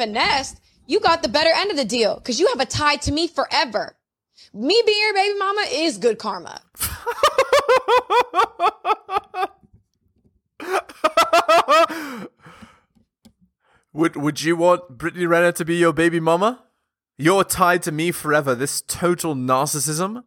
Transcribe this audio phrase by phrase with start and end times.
[0.00, 3.12] finessed, you got the better end of the deal because you have a tie to
[3.12, 3.96] me forever.
[4.54, 6.62] Me being your baby mama is good karma.
[13.92, 16.64] would would you want Brittany Renner to be your baby mama?
[17.18, 18.54] You're tied to me forever.
[18.54, 20.24] This total narcissism.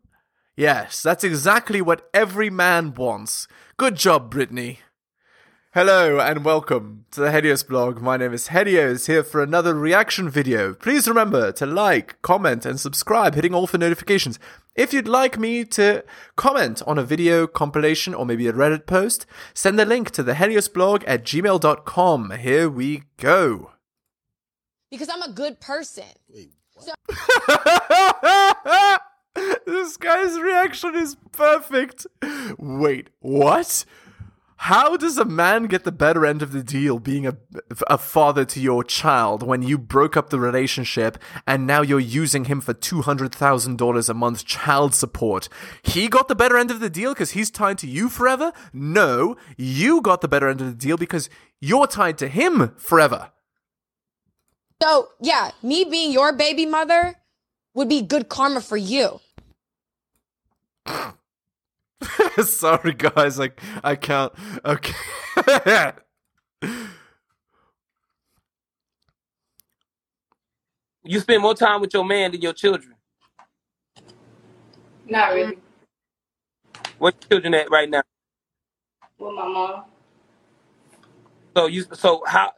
[0.55, 3.47] Yes, that's exactly what every man wants.
[3.77, 4.81] Good job, Brittany.
[5.73, 7.99] Hello and welcome to the Helios blog.
[7.99, 10.75] My name is Helios here for another reaction video.
[10.75, 14.37] Please remember to like, comment, and subscribe, hitting all for notifications.
[14.75, 16.03] If you'd like me to
[16.35, 20.35] comment on a video compilation or maybe a Reddit post, send the link to the
[20.35, 22.29] Helios blog at gmail.com.
[22.39, 23.71] Here we go.
[24.91, 26.03] Because I'm a good person.
[26.77, 26.93] So-
[29.65, 32.05] this guy's reaction is perfect.
[32.59, 33.85] Wait, what?
[34.67, 37.35] How does a man get the better end of the deal being a,
[37.87, 42.45] a father to your child when you broke up the relationship and now you're using
[42.45, 45.49] him for $200,000 a month child support?
[45.81, 48.53] He got the better end of the deal because he's tied to you forever?
[48.71, 53.31] No, you got the better end of the deal because you're tied to him forever.
[54.81, 57.15] So, yeah, me being your baby mother
[57.73, 59.19] would be good karma for you.
[62.43, 63.39] Sorry, guys.
[63.39, 64.33] Like I can't.
[64.65, 64.93] Okay.
[71.03, 72.95] you spend more time with your man than your children.
[75.07, 75.57] Not really.
[76.97, 78.03] Where your children at right now?
[79.17, 79.83] With my mom.
[81.55, 81.85] So you.
[81.93, 82.51] So how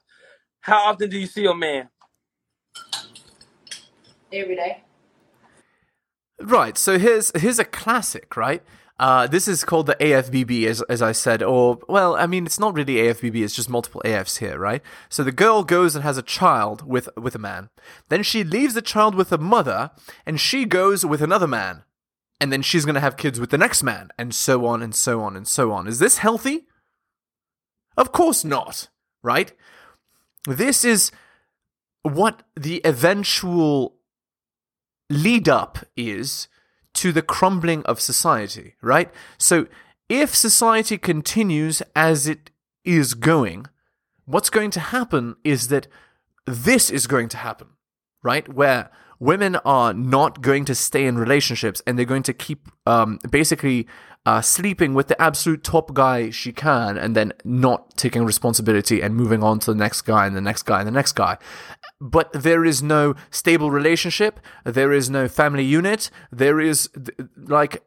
[0.61, 1.89] how often do you see your man?
[4.31, 4.83] Every day.
[6.41, 6.77] Right.
[6.77, 8.63] So here's here's a classic, right?
[8.97, 12.59] Uh, this is called the AFBB, as, as I said, or, well, I mean, it's
[12.59, 14.81] not really AFBB, it's just multiple AFs here, right?
[15.09, 17.69] So the girl goes and has a child with, with a man.
[18.07, 19.91] Then she leaves the child with a mother,
[20.25, 21.83] and she goes with another man.
[22.39, 24.95] And then she's going to have kids with the next man, and so on and
[24.95, 25.87] so on and so on.
[25.87, 26.65] Is this healthy?
[27.97, 28.89] Of course not,
[29.23, 29.51] right?
[30.47, 31.11] This is
[32.03, 33.95] what the eventual
[35.09, 36.47] lead up is
[36.95, 39.11] to the crumbling of society, right?
[39.37, 39.67] So
[40.09, 42.51] if society continues as it
[42.83, 43.67] is going,
[44.25, 45.87] what's going to happen is that
[46.45, 47.69] this is going to happen,
[48.23, 48.47] right?
[48.47, 48.89] Where
[49.19, 53.87] women are not going to stay in relationships and they're going to keep um, basically
[54.25, 59.15] uh, sleeping with the absolute top guy she can and then not taking responsibility and
[59.15, 61.37] moving on to the next guy and the next guy and the next guy
[61.99, 66.89] but there is no stable relationship, there is no family unit, there is
[67.35, 67.83] like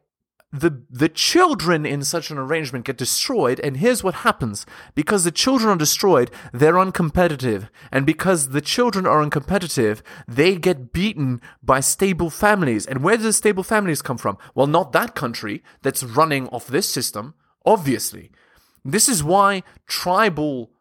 [0.51, 4.65] the the children in such an arrangement get destroyed and here's what happens.
[4.95, 7.69] Because the children are destroyed they're uncompetitive.
[7.91, 12.87] And because the children are uncompetitive they get beaten by stable families.
[12.87, 14.37] And where do the stable families come from?
[14.55, 18.31] Well not that country that's running off this system obviously.
[18.83, 20.71] This is why tribal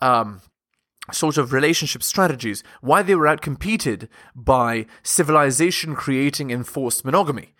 [0.00, 0.40] um,
[1.12, 7.54] sort of relationship strategies, why they were outcompeted by civilization creating enforced monogamy.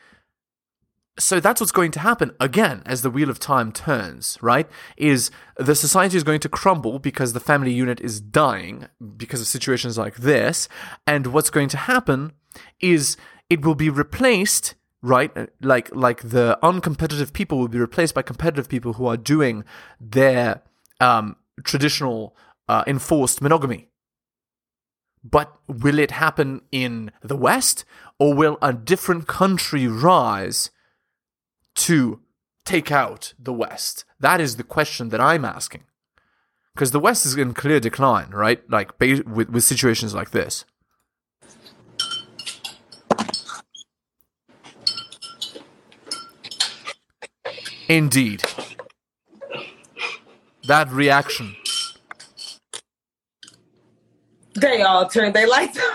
[1.19, 4.69] So that's what's going to happen again as the wheel of time turns, right?
[4.97, 9.49] Is the society is going to crumble because the family unit is dying because of
[9.49, 10.69] situations like this.
[11.09, 12.33] And what's going to happen
[12.81, 13.17] is
[13.51, 18.69] it will be replaced right like like the uncompetitive people will be replaced by competitive
[18.69, 19.65] people who are doing
[20.01, 20.61] their
[21.01, 22.37] um, traditional
[22.69, 23.89] uh, enforced monogamy.
[25.25, 27.85] But will it happen in the West,
[28.19, 30.71] or will a different country rise
[31.77, 32.21] to
[32.65, 34.05] take out the West?
[34.21, 35.85] That is the question that I'm asking.
[36.75, 38.63] Because the West is in clear decline, right?
[38.71, 40.65] Like with, with situations like this.
[47.89, 48.45] Indeed.
[50.69, 51.57] That reaction
[54.55, 55.79] They all turned their lights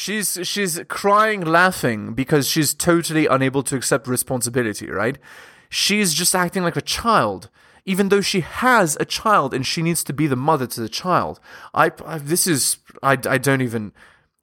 [0.00, 5.18] she's she's crying laughing because she's totally unable to accept responsibility right?
[5.68, 7.50] She's just acting like a child
[7.84, 10.88] even though she has a child and she needs to be the mother to the
[10.88, 11.40] child.
[11.74, 13.92] I, I this is I, I don't even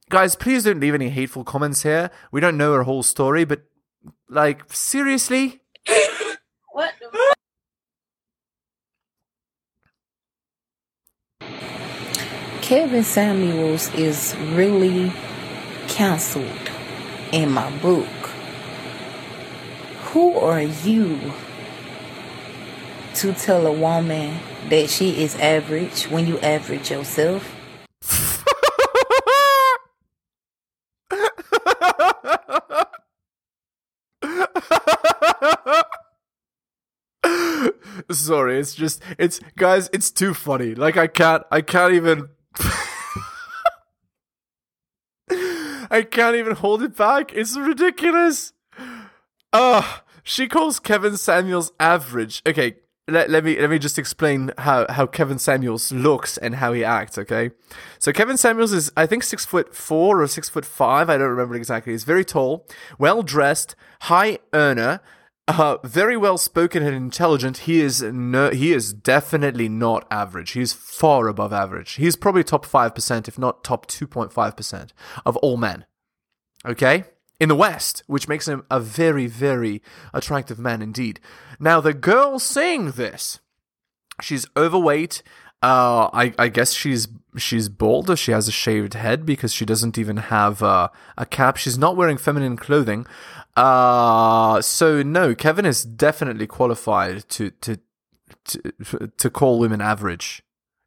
[0.10, 2.12] guys please don't leave any hateful comments here.
[2.32, 3.64] We don't know her whole story but
[4.30, 5.62] like seriously
[12.68, 15.14] Kevin Samuels is really
[15.88, 16.70] canceled
[17.32, 18.06] in my book.
[20.12, 21.32] Who are you
[23.14, 24.38] to tell a woman
[24.68, 27.56] that she is average when you average yourself?
[38.12, 40.76] Sorry, it's just it's guys, it's too funny.
[40.76, 42.28] Like I can't I can't even
[45.90, 47.34] I can't even hold it back.
[47.34, 48.54] It's ridiculous.
[49.54, 52.42] Ah, she calls Kevin Samuels average.
[52.46, 52.76] Okay,
[53.08, 56.84] let, let me let me just explain how, how Kevin Samuels looks and how he
[56.84, 57.52] acts, okay?
[58.00, 61.30] So Kevin Samuels is I think six foot four or six foot five, I don't
[61.30, 61.94] remember exactly.
[61.94, 62.68] He's very tall,
[63.00, 65.00] well dressed, high earner,
[65.48, 67.60] uh, very well spoken and intelligent.
[67.60, 70.52] He is no, he is definitely not average.
[70.52, 71.94] He's far above average.
[71.94, 74.94] He's probably top five percent, if not top two point five percent
[75.26, 75.86] of all men.
[76.66, 77.06] Okay,
[77.40, 79.82] in the West, which makes him a very very
[80.14, 81.20] attractive man indeed.
[81.60, 83.40] Now the girl saying this,
[84.22, 85.24] she's overweight.
[85.64, 89.66] Uh, I, I guess she's she's bald or she has a shaved head because she
[89.66, 91.58] doesn't even have uh, a cap.
[91.58, 93.08] She's not wearing feminine clothing.
[93.58, 97.80] Uh, so no, Kevin is definitely qualified to to
[98.46, 100.44] to, to call women average.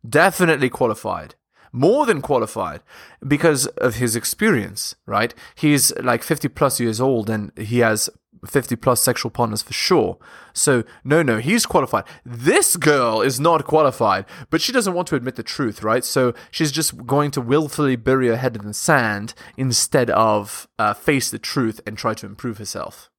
[0.09, 1.35] Definitely qualified.
[1.73, 2.81] More than qualified
[3.27, 5.35] because of his experience, right?
[5.55, 8.11] He's like 50 plus years old and he has
[8.47, 10.19] 50 plus sexual partners for sure.
[10.53, 12.05] So, no, no, he's qualified.
[12.25, 16.05] This girl is not qualified, but she doesn't want to admit the truth, right?
[16.05, 20.95] So, she's just going to willfully bury her head in the sand instead of uh,
[20.95, 23.11] face the truth and try to improve herself.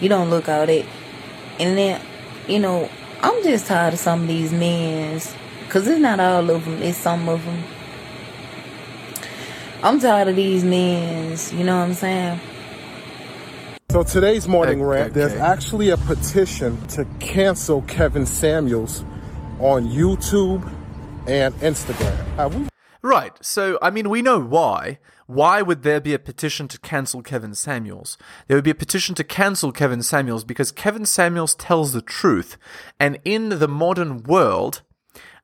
[0.00, 0.86] You don't look out it.
[1.58, 2.02] And then,
[2.46, 2.90] you know,
[3.22, 5.34] I'm just tired of some of these men's.
[5.64, 7.62] Because it's not all of them, it's some of them.
[9.82, 12.40] I'm tired of these men's, you know what I'm saying?
[13.90, 15.02] So today's morning Okay.
[15.02, 19.04] rant, there's actually a petition to cancel Kevin Samuels
[19.60, 20.68] on YouTube
[21.26, 22.54] and Instagram.
[22.54, 22.68] We
[23.00, 23.32] Right.
[23.40, 24.98] So, I mean, we know why.
[25.26, 28.18] Why would there be a petition to cancel Kevin Samuels?
[28.48, 32.58] There would be a petition to cancel Kevin Samuels because Kevin Samuels tells the truth.
[32.98, 34.82] And in the modern world,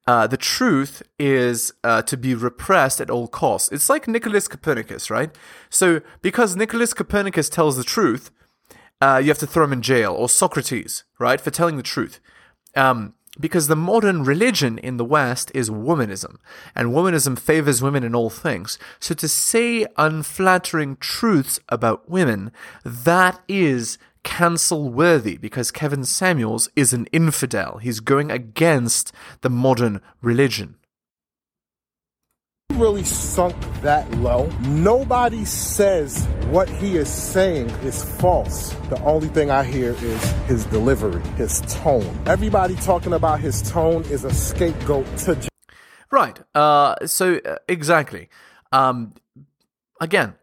[0.07, 3.71] uh, the truth is uh, to be repressed at all costs.
[3.71, 5.31] It's like Nicholas Copernicus, right?
[5.71, 8.31] So, because Nicholas Copernicus tells the truth,
[9.01, 12.21] uh, you have to throw him in jail, or Socrates, right, for telling the truth.
[12.75, 16.37] Um, because the modern religion in the West is womanism,
[16.75, 18.79] and womanism favors women in all things.
[19.01, 22.53] So to say unflattering truths about women,
[22.85, 27.79] that is cancel worthy because Kevin Samuels is an infidel.
[27.79, 30.77] He's going against the modern religion.
[32.71, 34.47] really sunk that low?
[34.61, 38.71] Nobody says what he is saying is false.
[38.89, 42.19] The only thing I hear is his delivery, his tone.
[42.27, 45.37] Everybody talking about his tone is a scapegoat to
[46.13, 46.39] Right.
[46.55, 48.29] Uh, so uh, exactly.
[48.71, 49.15] Um,
[50.01, 50.35] again,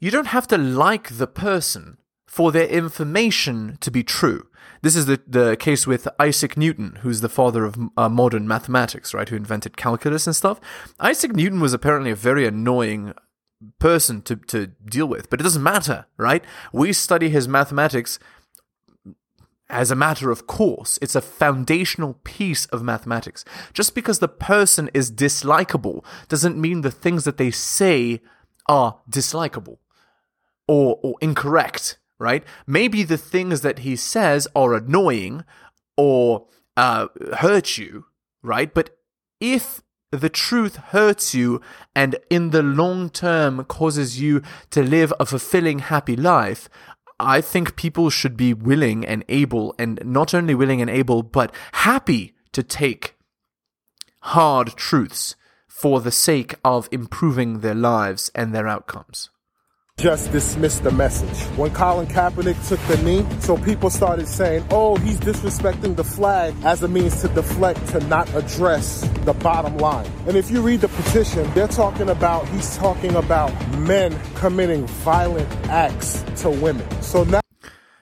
[0.00, 1.98] you don't have to like the person
[2.30, 4.46] for their information to be true.
[4.82, 9.12] This is the, the case with Isaac Newton, who's the father of uh, modern mathematics,
[9.12, 9.28] right?
[9.28, 10.60] Who invented calculus and stuff.
[11.00, 13.14] Isaac Newton was apparently a very annoying
[13.80, 16.44] person to, to deal with, but it doesn't matter, right?
[16.72, 18.20] We study his mathematics
[19.68, 21.00] as a matter of course.
[21.02, 23.44] It's a foundational piece of mathematics.
[23.72, 28.20] Just because the person is dislikable doesn't mean the things that they say
[28.68, 29.78] are dislikable
[30.68, 32.44] or, or incorrect, right?
[32.66, 35.44] Maybe the things that he says are annoying
[35.96, 36.46] or
[36.76, 37.08] uh,
[37.38, 38.04] hurt you,
[38.42, 38.72] right?
[38.72, 38.96] But
[39.40, 41.60] if the truth hurts you
[41.96, 46.68] and in the long term causes you to live a fulfilling, happy life,
[47.18, 51.54] I think people should be willing and able, and not only willing and able, but
[51.72, 53.16] happy to take
[54.22, 55.36] hard truths
[55.68, 59.30] for the sake of improving their lives and their outcomes.
[60.00, 61.38] Just dismissed the message.
[61.58, 66.54] When Colin Kaepernick took the knee, so people started saying, oh, he's disrespecting the flag
[66.64, 70.10] as a means to deflect to not address the bottom line.
[70.26, 75.48] And if you read the petition, they're talking about, he's talking about men committing violent
[75.68, 76.88] acts to women.
[77.02, 77.40] So now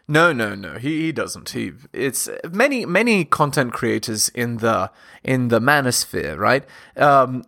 [0.07, 0.78] No, no, no.
[0.78, 1.50] He, he doesn't.
[1.50, 4.90] He it's many many content creators in the
[5.23, 6.64] in the manosphere, right?
[6.97, 7.45] Um,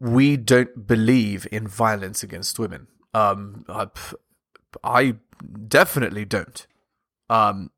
[0.00, 2.88] we don't believe in violence against women.
[3.14, 3.88] Um, I,
[4.82, 5.14] I
[5.68, 6.66] definitely don't.
[7.28, 7.70] Um,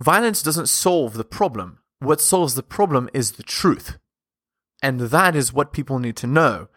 [0.00, 1.78] violence doesn't solve the problem.
[1.98, 3.98] What solves the problem is the truth,
[4.82, 6.68] and that is what people need to know.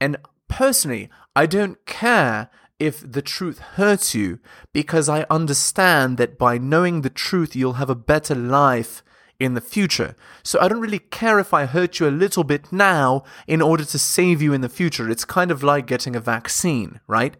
[0.00, 0.16] And
[0.48, 4.38] personally, I don't care if the truth hurts you
[4.72, 9.04] because I understand that by knowing the truth, you'll have a better life
[9.40, 10.14] in the future.
[10.44, 13.84] So I don't really care if I hurt you a little bit now in order
[13.84, 15.10] to save you in the future.
[15.10, 17.36] It's kind of like getting a vaccine, right?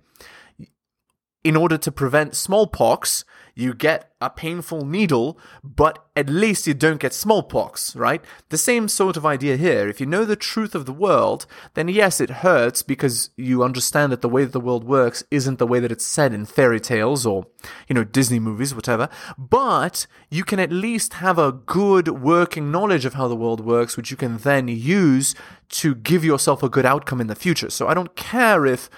[1.43, 7.01] In order to prevent smallpox, you get a painful needle, but at least you don't
[7.01, 8.23] get smallpox, right?
[8.51, 9.89] The same sort of idea here.
[9.89, 14.13] If you know the truth of the world, then yes, it hurts because you understand
[14.13, 16.81] that the way that the world works isn't the way that it's said in fairy
[16.81, 17.47] tales or,
[17.89, 19.09] you know, Disney movies, whatever.
[19.39, 23.97] But you can at least have a good working knowledge of how the world works,
[23.97, 25.35] which you can then use
[25.71, 27.71] to give yourself a good outcome in the future.
[27.71, 28.91] So I don't care if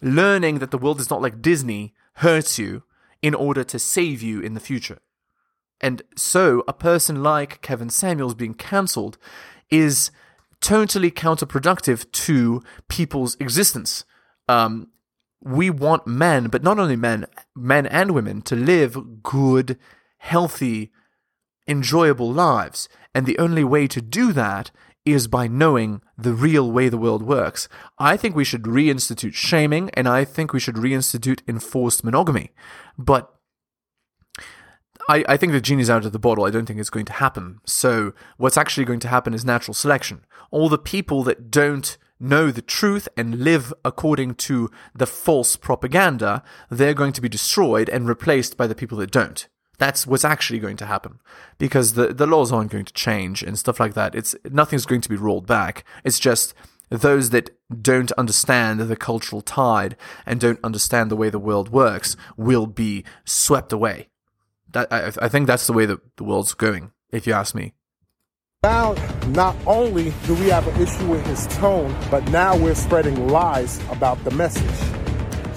[0.00, 2.82] learning that the world is not like Disney hurts you
[3.22, 4.98] in order to save you in the future.
[5.80, 9.16] And so, a person like Kevin Samuels being cancelled
[9.70, 10.10] is
[10.60, 14.04] totally counterproductive to people's existence.
[14.48, 14.88] Um,
[15.40, 19.78] we want men, but not only men, men and women, to live good,
[20.18, 20.90] healthy,
[21.68, 22.88] enjoyable lives.
[23.14, 24.70] And the only way to do that
[25.12, 27.68] is by knowing the real way the world works.
[27.98, 32.50] I think we should reinstitute shaming and I think we should reinstitute enforced monogamy.
[32.96, 33.32] But
[35.08, 36.44] I, I think the genie's out of the bottle.
[36.44, 37.60] I don't think it's going to happen.
[37.64, 40.24] So, what's actually going to happen is natural selection.
[40.50, 46.42] All the people that don't know the truth and live according to the false propaganda,
[46.68, 49.48] they're going to be destroyed and replaced by the people that don't.
[49.78, 51.20] That's what's actually going to happen
[51.56, 54.14] because the, the laws aren't going to change and stuff like that.
[54.14, 55.84] It's nothing's going to be rolled back.
[56.04, 56.52] It's just
[56.90, 57.50] those that
[57.82, 63.04] don't understand the cultural tide and don't understand the way the world works will be
[63.24, 64.08] swept away.
[64.72, 67.74] That I, I think that's the way that the world's going, if you ask me.
[68.64, 68.94] Now,
[69.28, 73.80] not only do we have an issue with his tone, but now we're spreading lies
[73.90, 75.07] about the message.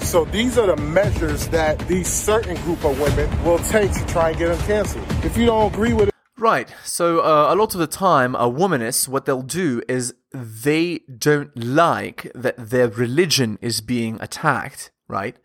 [0.02, 4.30] So these are the measures that these certain group of women will take to try
[4.30, 5.06] and get him canceled.
[5.24, 6.68] If you don't agree with it, Right.
[6.82, 11.56] So uh, a lot of the time, a womanists, what they'll do is they don't
[11.56, 15.36] like that their religion is being attacked, right?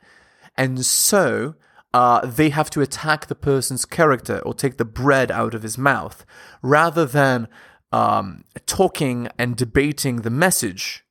[0.58, 1.54] And so
[1.94, 5.78] uh, they have to attack the person's character or take the bread out of his
[5.78, 6.26] mouth,
[6.64, 7.48] rather than
[7.92, 11.06] um, talking and debating the message.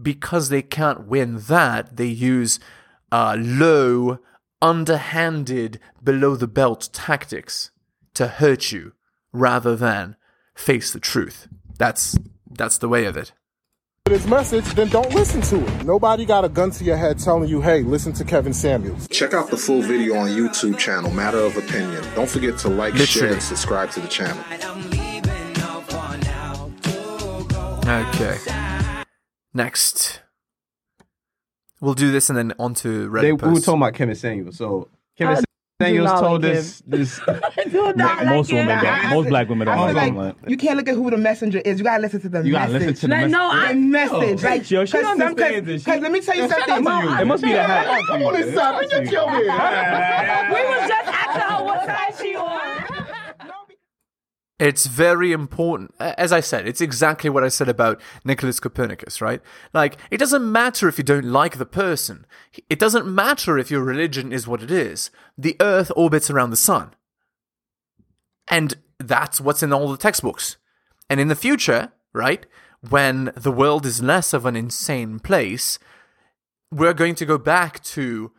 [0.00, 2.60] Because they can't win that, they use
[3.10, 4.18] uh, low,
[4.60, 7.70] underhanded, below the belt tactics
[8.14, 8.92] to hurt you
[9.32, 10.16] rather than
[10.54, 11.48] face the truth.
[11.78, 12.16] That's
[12.50, 13.32] that's the way of it.
[14.08, 15.84] his message, then don't listen to it.
[15.84, 19.08] Nobody got a gun to your head telling you, hey, listen to Kevin Samuels.
[19.08, 22.02] Check out the full video on YouTube channel, Matter of Opinion.
[22.14, 24.42] Don't forget to like, share, and subscribe to the channel.
[27.88, 28.65] Okay.
[29.56, 30.20] Next.
[31.80, 34.56] We'll do this and then on to Reddit They, we were talking about Kevin Samuels.
[34.58, 35.42] So Kevin I
[35.82, 37.20] Samuels told like this this
[37.70, 38.82] Do not most like women it.
[38.82, 39.10] don't.
[39.10, 41.58] Most black women don't I like like, Like, you can't look at who the messenger
[41.64, 41.78] is.
[41.78, 42.88] You gotta listen to the You gotta message.
[42.88, 43.32] listen to the Like, message.
[43.32, 44.42] No, I message.
[44.42, 45.72] Yo, like, she- yo, she 'cause some- understands it.
[45.72, 46.84] cause- She- 'cause let me tell you Shout out something.
[47.08, 47.20] to you.
[47.20, 47.86] It must be the hat.
[47.88, 48.90] Oh, come on inside.
[48.90, 50.52] Get your man.
[50.52, 52.85] We was just asking her what side she on.
[54.58, 55.94] It's very important.
[56.00, 59.42] As I said, it's exactly what I said about Nicholas Copernicus, right?
[59.74, 62.24] Like, it doesn't matter if you don't like the person.
[62.70, 65.10] It doesn't matter if your religion is what it is.
[65.36, 66.94] The earth orbits around the sun.
[68.48, 70.56] And that's what's in all the textbooks.
[71.10, 72.46] And in the future, right,
[72.88, 75.78] when the world is less of an insane place,
[76.70, 78.32] we're going to go back to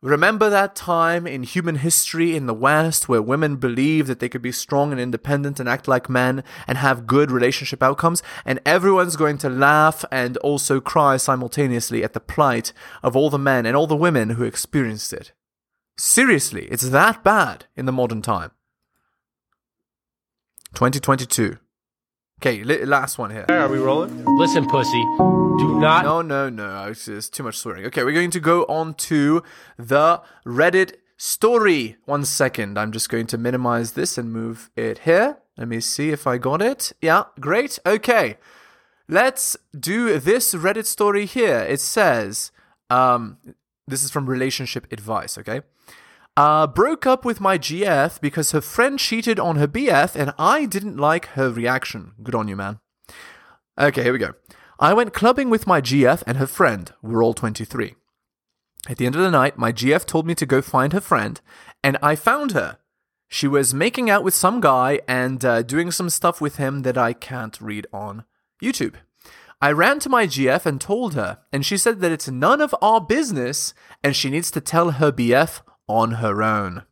[0.00, 4.42] Remember that time in human history in the West where women believed that they could
[4.42, 8.22] be strong and independent and act like men and have good relationship outcomes?
[8.44, 13.40] And everyone's going to laugh and also cry simultaneously at the plight of all the
[13.40, 15.32] men and all the women who experienced it.
[15.96, 18.52] Seriously, it's that bad in the modern time.
[20.74, 21.58] 2022.
[22.40, 23.44] Okay, li- last one here.
[23.48, 24.24] Are we rolling?
[24.38, 25.02] listen, pussy.
[25.58, 26.04] Do not.
[26.04, 26.86] No, no, no.
[26.86, 27.84] It's, it's too much swearing.
[27.86, 29.42] Okay, we're going to go on to
[29.76, 31.96] the Reddit story.
[32.04, 32.78] One second.
[32.78, 35.38] I'm just going to minimize this and move it here.
[35.56, 36.92] Let me see if I got it.
[37.02, 37.80] Yeah, great.
[37.84, 38.38] Okay.
[39.08, 41.58] Let's do this Reddit story here.
[41.68, 42.52] It says,
[42.88, 43.38] um,
[43.88, 45.62] this is from relationship advice, okay?
[46.38, 50.66] Uh, broke up with my GF because her friend cheated on her BF and I
[50.66, 52.12] didn't like her reaction.
[52.22, 52.78] Good on you, man.
[53.76, 54.34] Okay, here we go.
[54.78, 56.92] I went clubbing with my GF and her friend.
[57.02, 57.96] We're all 23.
[58.88, 61.40] At the end of the night, my GF told me to go find her friend,
[61.82, 62.78] and I found her.
[63.26, 66.96] She was making out with some guy and uh, doing some stuff with him that
[66.96, 68.22] I can't read on
[68.62, 68.94] YouTube.
[69.60, 72.76] I ran to my GF and told her, and she said that it's none of
[72.80, 76.84] our business and she needs to tell her BF on her own.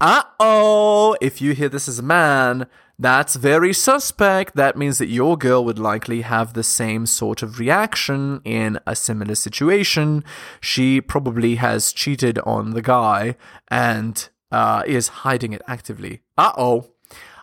[0.00, 2.66] Uh oh, if you hear this as a man,
[2.98, 4.54] that's very suspect.
[4.54, 8.94] That means that your girl would likely have the same sort of reaction in a
[8.94, 10.24] similar situation.
[10.60, 13.36] She probably has cheated on the guy
[13.68, 16.20] and uh, is hiding it actively.
[16.38, 16.90] Uh oh.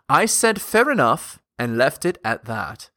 [0.08, 2.90] I said fair enough and left it at that.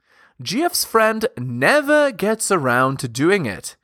[0.43, 3.77] GF's friend never gets around to doing it.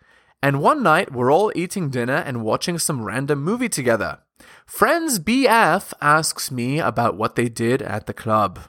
[0.43, 4.21] And one night we're all eating dinner and watching some random movie together.
[4.67, 8.61] Friends BF asks me about what they did at the club.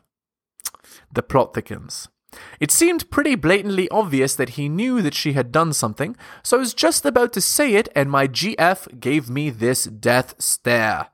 [1.13, 2.09] The plot thickens.
[2.59, 6.59] It seemed pretty blatantly obvious that he knew that she had done something, so I
[6.59, 11.07] was just about to say it, and my GF gave me this death stare.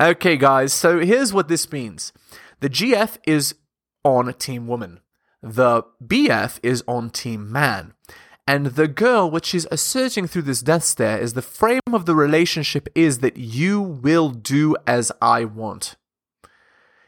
[0.00, 2.12] Okay, guys, so here's what this means
[2.60, 3.56] the GF is
[4.04, 5.00] on Team Woman,
[5.42, 7.94] the BF is on Team Man.
[8.46, 12.14] And the girl, what she's asserting through this death stare, is the frame of the
[12.14, 15.96] relationship is that you will do as I want.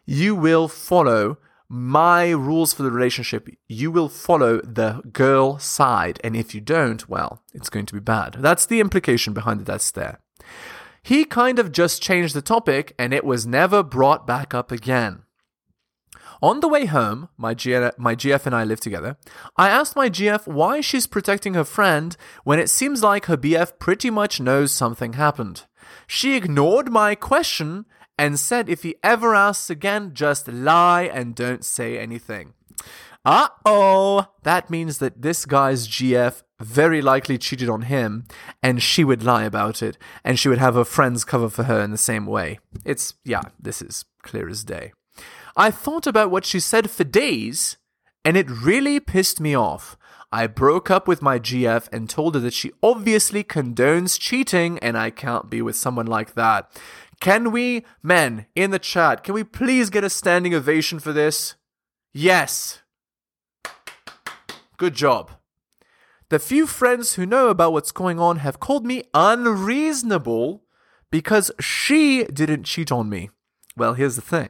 [0.07, 1.39] You will follow
[1.69, 3.49] my rules for the relationship.
[3.69, 6.21] You will follow the girl side.
[6.23, 8.37] And if you don't, well, it's going to be bad.
[8.39, 10.21] That's the implication behind the death stare.
[11.03, 15.23] He kind of just changed the topic and it was never brought back up again.
[16.43, 19.17] On the way home, my, G- my GF and I live together.
[19.57, 23.79] I asked my GF why she's protecting her friend when it seems like her BF
[23.79, 25.65] pretty much knows something happened.
[26.07, 27.87] She ignored my question
[28.19, 32.55] and said if he ever asks again, just lie and don't say anything.
[33.25, 34.27] Uh oh!
[34.43, 38.25] That means that this guy's GF very likely cheated on him,
[38.63, 41.81] and she would lie about it, and she would have her friends cover for her
[41.81, 42.59] in the same way.
[42.85, 44.93] It's, yeah, this is clear as day.
[45.57, 47.77] I thought about what she said for days,
[48.25, 49.97] and it really pissed me off.
[50.33, 54.99] I broke up with my GF and told her that she obviously condones cheating, and
[54.99, 56.71] I can't be with someone like that.
[57.21, 61.55] Can we, men, in the chat, can we please get a standing ovation for this?
[62.13, 62.83] Yes.
[64.77, 65.31] Good job.
[66.31, 70.65] The few friends who know about what's going on have called me unreasonable
[71.11, 73.31] because she didn't cheat on me.
[73.77, 74.49] Well, here's the thing.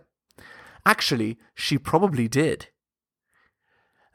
[0.87, 2.69] Actually, she probably did.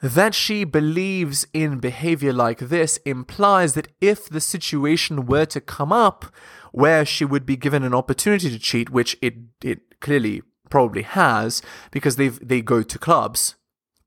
[0.01, 5.91] That she believes in behavior like this implies that if the situation were to come
[5.91, 6.25] up
[6.71, 11.61] where she would be given an opportunity to cheat, which it, it clearly probably has,
[11.91, 13.55] because they they go to clubs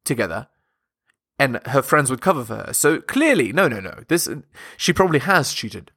[0.05, 0.49] together,
[1.39, 2.73] and her friends would cover for her.
[2.73, 4.05] So clearly, no, no, no.
[4.09, 4.29] This
[4.79, 5.91] she probably has cheated.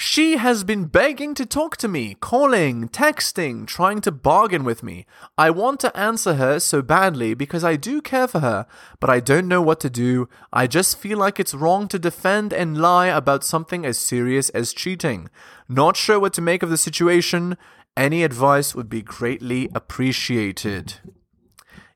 [0.00, 5.06] She has been begging to talk to me, calling, texting, trying to bargain with me.
[5.36, 8.68] I want to answer her so badly because I do care for her,
[9.00, 10.28] but I don't know what to do.
[10.52, 14.72] I just feel like it's wrong to defend and lie about something as serious as
[14.72, 15.30] cheating.
[15.68, 17.56] Not sure what to make of the situation.
[17.96, 21.00] Any advice would be greatly appreciated.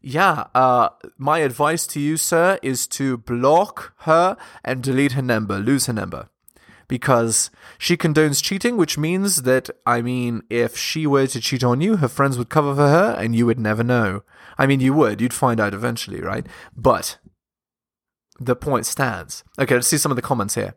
[0.01, 0.89] Yeah, uh,
[1.19, 5.93] my advice to you, sir, is to block her and delete her number, lose her
[5.93, 6.31] number
[6.93, 11.81] because she condones cheating, which means that, I mean, if she were to cheat on
[11.81, 14.25] you, her friends would cover for her and you would never know.
[14.59, 16.47] I mean, you would, you'd find out eventually, right?
[16.77, 17.17] But
[18.39, 19.43] the point stands.
[19.59, 20.75] Okay, let's see some of the comments here.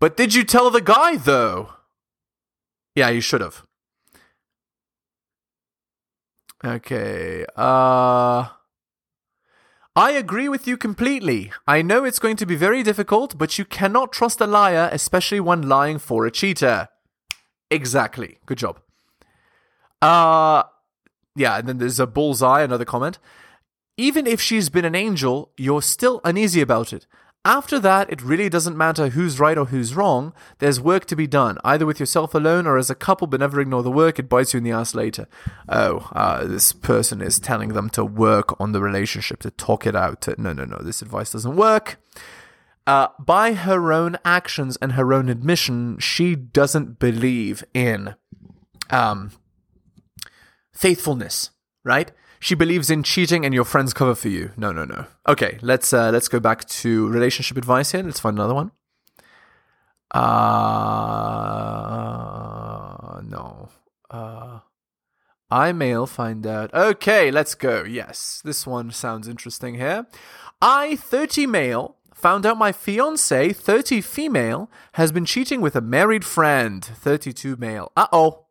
[0.00, 1.74] But did you tell the guy, though?
[2.94, 3.64] Yeah, you should have.
[6.64, 8.48] Okay, uh.
[9.98, 11.52] I agree with you completely.
[11.66, 15.40] I know it's going to be very difficult, but you cannot trust a liar, especially
[15.40, 16.88] when lying for a cheater.
[17.70, 18.38] Exactly.
[18.44, 18.78] Good job.
[20.02, 20.64] Uh
[21.34, 23.18] yeah, and then there's a bullseye, another comment.
[23.96, 27.06] Even if she's been an angel, you're still uneasy about it.
[27.46, 30.32] After that, it really doesn't matter who's right or who's wrong.
[30.58, 33.60] There's work to be done, either with yourself alone or as a couple, but never
[33.60, 34.18] ignore the work.
[34.18, 35.28] It bites you in the ass later.
[35.68, 39.94] Oh, uh, this person is telling them to work on the relationship, to talk it
[39.94, 40.26] out.
[40.36, 41.98] No, no, no, this advice doesn't work.
[42.84, 48.16] Uh, by her own actions and her own admission, she doesn't believe in
[48.90, 49.30] um,
[50.72, 51.50] faithfulness,
[51.84, 52.10] right?
[52.46, 54.52] She believes in cheating and your friends cover for you.
[54.56, 55.06] No, no, no.
[55.26, 58.04] Okay, let's uh, let's go back to relationship advice here.
[58.04, 58.70] Let's find another one.
[60.12, 60.20] Uh
[63.24, 63.68] no.
[64.08, 64.60] Uh
[65.50, 66.72] I male find out.
[66.72, 67.82] Okay, let's go.
[67.82, 70.06] Yes, this one sounds interesting here.
[70.62, 76.24] I 30 male found out my fiance 30 female has been cheating with a married
[76.24, 77.90] friend 32 male.
[77.96, 78.45] Uh-oh.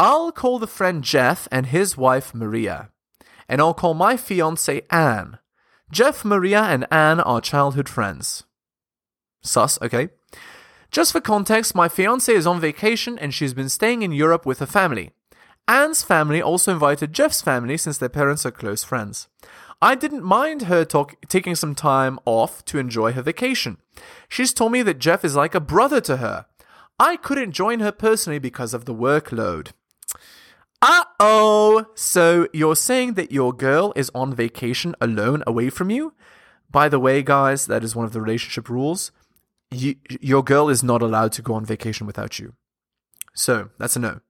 [0.00, 2.90] I'll call the friend Jeff and his wife Maria.
[3.48, 5.38] and I'll call my fiance Anne.
[5.90, 8.44] Jeff, Maria, and Anne are childhood friends.
[9.42, 10.10] Sus, okay.
[10.90, 14.58] Just for context, my fiance is on vacation and she's been staying in Europe with
[14.58, 15.10] her family.
[15.66, 19.28] Anne's family also invited Jeff's family since their parents are close friends.
[19.80, 23.78] I didn't mind her talk- taking some time off to enjoy her vacation.
[24.28, 26.46] She's told me that Jeff is like a brother to her.
[26.98, 29.72] I couldn't join her personally because of the workload.
[30.80, 31.86] Uh oh!
[31.94, 36.14] So you're saying that your girl is on vacation alone away from you?
[36.70, 39.10] By the way, guys, that is one of the relationship rules.
[39.70, 42.54] You, your girl is not allowed to go on vacation without you.
[43.34, 44.20] So that's a no.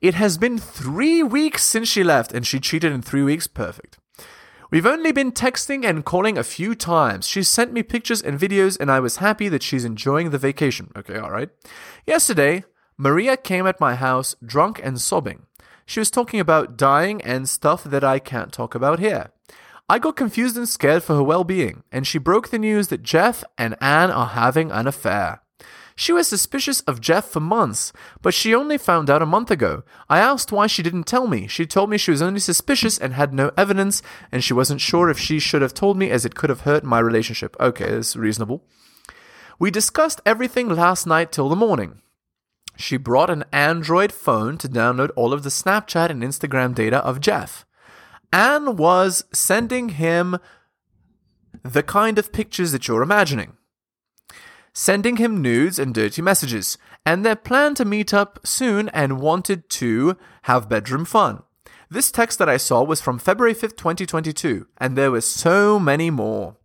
[0.00, 3.46] It has been three weeks since she left, and she cheated in three weeks.
[3.46, 3.98] Perfect.
[4.70, 7.26] We've only been texting and calling a few times.
[7.26, 10.92] She sent me pictures and videos, and I was happy that she's enjoying the vacation.
[10.96, 11.50] Okay, alright.
[12.06, 12.64] Yesterday,
[12.96, 15.46] Maria came at my house drunk and sobbing.
[15.88, 19.30] She was talking about dying and stuff that I can't talk about here.
[19.88, 23.02] I got confused and scared for her well being, and she broke the news that
[23.02, 25.40] Jeff and Anne are having an affair.
[25.96, 29.82] She was suspicious of Jeff for months, but she only found out a month ago.
[30.10, 31.46] I asked why she didn't tell me.
[31.46, 35.08] She told me she was only suspicious and had no evidence, and she wasn't sure
[35.08, 37.56] if she should have told me as it could have hurt my relationship.
[37.58, 38.62] Okay, that's reasonable.
[39.58, 42.02] We discussed everything last night till the morning.
[42.78, 47.20] She brought an Android phone to download all of the Snapchat and Instagram data of
[47.20, 47.66] Jeff.
[48.32, 50.38] Anne was sending him
[51.62, 53.58] the kind of pictures that you're imagining
[54.78, 59.68] sending him nudes and dirty messages, and they planned to meet up soon and wanted
[59.68, 61.42] to have bedroom fun.
[61.90, 66.10] This text that I saw was from February 5th, 2022, and there were so many
[66.10, 66.58] more.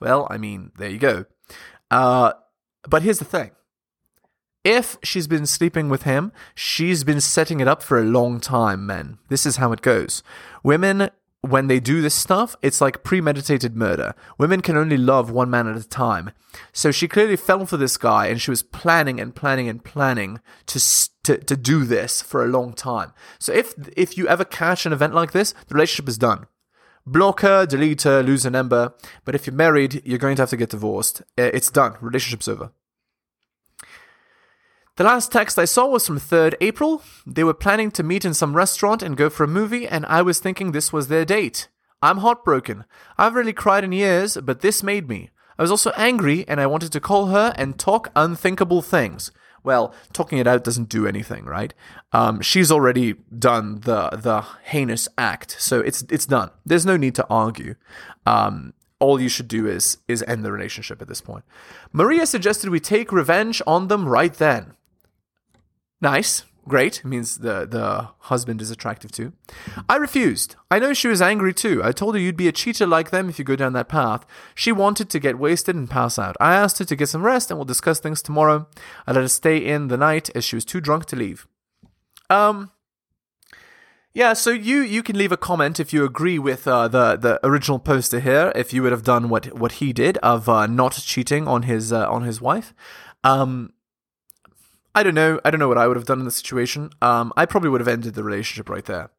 [0.00, 1.26] Well, I mean, there you go.
[1.88, 2.32] Uh,
[2.88, 3.52] but here's the thing.
[4.64, 8.86] If she's been sleeping with him, she's been setting it up for a long time,
[8.86, 9.18] men.
[9.28, 10.22] This is how it goes.
[10.62, 11.10] Women
[11.42, 14.14] when they do this stuff, it's like premeditated murder.
[14.38, 16.30] Women can only love one man at a time.
[16.72, 20.40] So she clearly fell for this guy and she was planning and planning and planning
[20.66, 20.80] to,
[21.24, 23.12] to, to do this for a long time.
[23.40, 26.46] So if, if you ever catch an event like this, the relationship is done.
[27.04, 28.94] Block her, delete her, lose her number.
[29.24, 31.22] But if you're married, you're going to have to get divorced.
[31.36, 31.96] Uh, It's done.
[32.00, 32.70] Relationship's over.
[34.96, 37.02] The last text I saw was from 3rd April.
[37.26, 40.20] They were planning to meet in some restaurant and go for a movie, and I
[40.20, 41.68] was thinking this was their date.
[42.02, 42.84] I'm heartbroken.
[43.16, 45.30] I've really cried in years, but this made me.
[45.58, 49.32] I was also angry, and I wanted to call her and talk unthinkable things.
[49.64, 51.72] Well, talking it out doesn't do anything, right?
[52.12, 56.50] Um, she's already done the the heinous act, so it's it's done.
[56.66, 57.76] There's no need to argue.
[58.26, 61.44] Um, all you should do is is end the relationship at this point.
[61.92, 64.74] Maria suggested we take revenge on them right then.
[66.02, 66.44] Nice.
[66.68, 66.98] Great.
[66.98, 69.32] It means the, the husband is attractive too.
[69.88, 70.54] I refused.
[70.70, 71.82] I know she was angry too.
[71.82, 74.24] I told her you'd be a cheater like them if you go down that path.
[74.54, 76.36] She wanted to get wasted and pass out.
[76.38, 78.68] I asked her to get some rest and we'll discuss things tomorrow.
[79.06, 81.48] I let her stay in the night as she was too drunk to leave.
[82.30, 82.70] Um,
[84.14, 87.40] yeah, so you you can leave a comment if you agree with uh, the the
[87.44, 88.52] original poster here.
[88.54, 91.92] If you would have done what what he did of uh, not cheating on his
[91.92, 92.72] uh, on his wife.
[93.24, 93.72] Um,
[94.94, 95.40] I don't know.
[95.44, 96.90] I don't know what I would have done in the situation.
[97.00, 99.10] Um, I probably would have ended the relationship right there.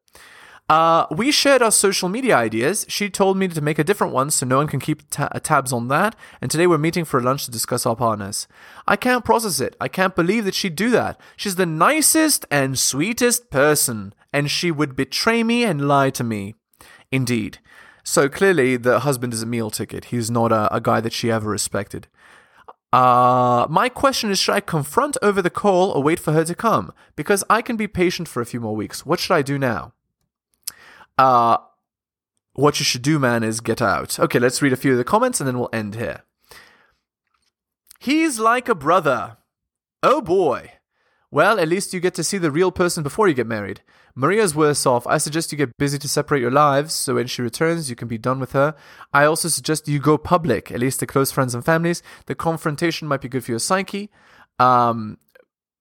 [0.66, 2.86] Uh, we shared our social media ideas.
[2.88, 5.72] She told me to make a different one so no one can keep ta- tabs
[5.72, 6.16] on that.
[6.40, 8.48] And today we're meeting for lunch to discuss our partners.
[8.88, 9.76] I can't process it.
[9.78, 11.20] I can't believe that she'd do that.
[11.36, 16.54] She's the nicest and sweetest person, and she would betray me and lie to me.
[17.12, 17.58] Indeed.
[18.02, 20.06] So clearly, the husband is a meal ticket.
[20.06, 22.08] He's not a, a guy that she ever respected.
[22.94, 26.54] Uh, my question is should I confront over the call or wait for her to
[26.54, 26.92] come?
[27.16, 29.04] Because I can be patient for a few more weeks.
[29.04, 29.94] What should I do now?
[31.18, 31.56] Uh,
[32.52, 34.20] what you should do, man, is get out.
[34.20, 36.22] Okay, let's read a few of the comments and then we'll end here.
[37.98, 39.38] He's like a brother.
[40.04, 40.73] Oh boy.
[41.34, 43.82] Well, at least you get to see the real person before you get married.
[44.14, 45.04] Maria's worse off.
[45.04, 48.06] I suggest you get busy to separate your lives so when she returns, you can
[48.06, 48.76] be done with her.
[49.12, 52.04] I also suggest you go public, at least to close friends and families.
[52.26, 54.12] The confrontation might be good for your psyche.
[54.60, 55.18] Um,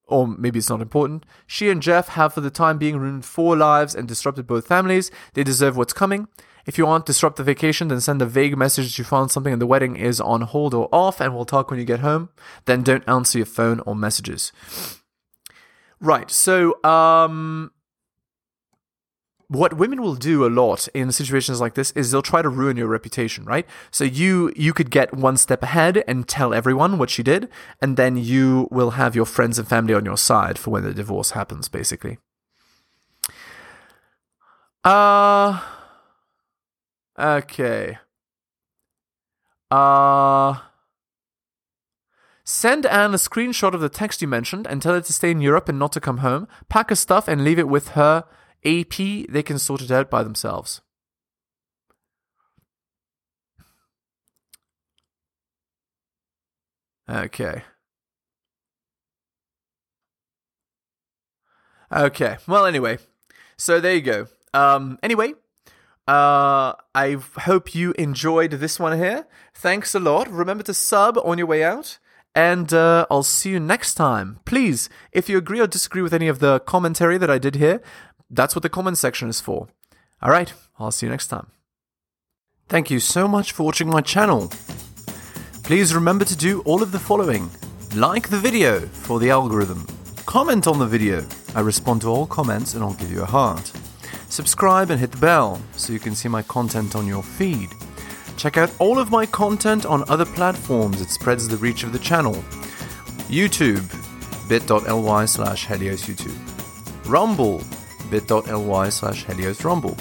[0.08, 1.24] or maybe it's not important.
[1.46, 5.12] She and Jeff have, for the time being, ruined four lives and disrupted both families.
[5.36, 6.30] They deserve what's coming.
[6.66, 9.30] If you want to disrupt the vacation, then send a vague message that you found
[9.30, 12.00] something and the wedding is on hold or off, and we'll talk when you get
[12.00, 12.30] home.
[12.66, 14.52] Then don't answer your phone or messages.
[16.04, 16.30] Right.
[16.30, 17.72] So, um,
[19.48, 22.76] what women will do a lot in situations like this is they'll try to ruin
[22.76, 23.66] your reputation, right?
[23.89, 27.48] So you you could get one step ahead and tell everyone what she did,
[27.82, 30.94] and then you will have your friends and family on your side for when the
[30.94, 32.18] divorce happens, basically.
[34.84, 35.62] Uh
[37.18, 37.98] Okay.
[39.72, 40.60] Uh.
[42.45, 45.39] Send Anne a screenshot of the text you mentioned and tell her to stay in
[45.39, 46.47] Europe and not to come home.
[46.67, 48.25] Pack her stuff and leave it with her
[48.65, 48.97] AP.
[49.29, 50.82] They can sort it out by themselves.
[57.10, 57.63] Okay.
[61.91, 62.38] Okay.
[62.47, 62.97] Well, anyway.
[63.58, 64.27] So there you go.
[64.53, 65.34] Um, anyway,
[66.08, 69.27] uh, I hope you enjoyed this one here.
[69.53, 70.29] Thanks a lot.
[70.29, 71.99] Remember to sub on your way out.
[72.36, 74.39] And uh, I'll see you next time.
[74.46, 77.82] Please, if you agree or disagree with any of the commentary that I did here,
[78.30, 79.67] that's what the comment section is for.
[80.22, 81.48] All right, I'll see you next time.
[82.69, 84.52] Thank you so much for watching my channel.
[85.63, 87.50] Please remember to do all of the following
[87.96, 89.86] like the video for the algorithm,
[90.26, 93.72] comment on the video, I respond to all comments and I'll give you a heart.
[94.30, 97.69] Subscribe and hit the bell so you can see my content on your feed.
[98.38, 102.00] Check out all of my content on other platforms, it spreads the reach of the
[102.00, 102.36] channel.
[103.28, 103.88] YouTube,
[104.50, 107.10] bit.ly slash Helios YouTube.
[107.10, 107.63] Rumble,
[108.10, 109.98] bit.ly slash Helios Rumble.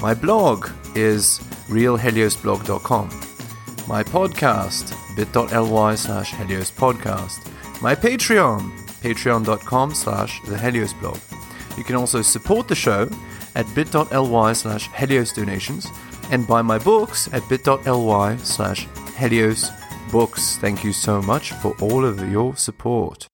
[0.00, 3.08] My blog is realheliosblog.com.
[3.88, 7.50] My podcast, bit.ly slash Helios Podcast.
[7.82, 8.70] My Patreon,
[9.00, 11.18] patreon.com slash the Helios blog.
[11.76, 13.08] You can also support the show
[13.54, 15.86] at bit.ly slash Helios donations
[16.30, 19.70] and buy my books at bit.ly slash Helios
[20.10, 20.56] books.
[20.58, 23.28] Thank you so much for all of your support.